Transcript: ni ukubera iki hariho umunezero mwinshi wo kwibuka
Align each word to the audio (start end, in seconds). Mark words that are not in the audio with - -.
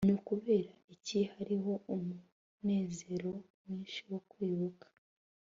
ni 0.05 0.13
ukubera 0.19 0.71
iki 0.95 1.19
hariho 1.33 1.73
umunezero 1.93 3.31
mwinshi 3.61 3.99
wo 4.09 4.19
kwibuka 4.29 4.87